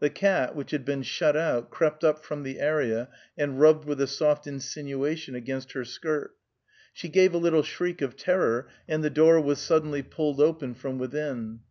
The 0.00 0.10
cat, 0.10 0.54
which 0.54 0.70
had 0.72 0.84
been 0.84 1.02
shut 1.02 1.34
out, 1.34 1.70
crept 1.70 2.04
up 2.04 2.22
from 2.22 2.42
the 2.42 2.60
area, 2.60 3.08
and 3.38 3.58
rubbed 3.58 3.86
with 3.86 4.02
a 4.02 4.06
soft 4.06 4.46
insinuation 4.46 5.34
against 5.34 5.72
her 5.72 5.82
skirt. 5.82 6.36
She 6.92 7.08
gave 7.08 7.32
a 7.32 7.38
little 7.38 7.62
shriek 7.62 8.02
of 8.02 8.14
terror, 8.14 8.68
and 8.86 9.02
the 9.02 9.08
door 9.08 9.40
was 9.40 9.60
suddenly 9.60 10.02
pulled 10.02 10.40
open 10.42 10.74
from 10.74 10.98
within. 10.98 11.60